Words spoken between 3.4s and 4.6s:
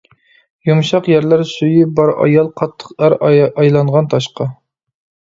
ئايلانغان تاشقا.